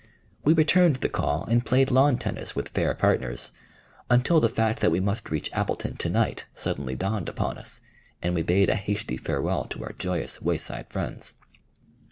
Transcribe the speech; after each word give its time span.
We 0.43 0.53
returned 0.53 0.95
the 0.95 1.09
call 1.09 1.43
and 1.45 1.63
played 1.63 1.91
lawn 1.91 2.17
tennis 2.17 2.55
with 2.55 2.69
fair 2.69 2.95
partners, 2.95 3.51
until 4.09 4.39
the 4.41 4.49
fact 4.49 4.79
that 4.79 4.89
we 4.89 4.99
must 4.99 5.29
reach 5.29 5.51
Appleton 5.53 5.95
to 5.97 6.09
night 6.09 6.47
suddenly 6.55 6.95
dawned 6.95 7.29
upon 7.29 7.59
us, 7.59 7.81
and 8.19 8.33
we 8.33 8.41
bade 8.41 8.69
a 8.71 8.75
hasty 8.75 9.15
farewell 9.15 9.65
to 9.65 9.83
our 9.83 9.93
joyous 9.93 10.41
wayside 10.41 10.89
friends. 10.89 11.35